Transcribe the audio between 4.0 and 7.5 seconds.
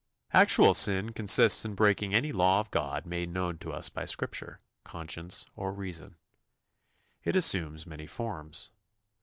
Scripture, conscience, or reason. It